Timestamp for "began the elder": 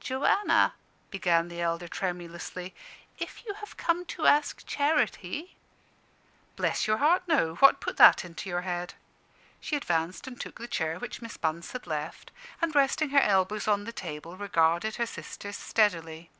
1.12-1.86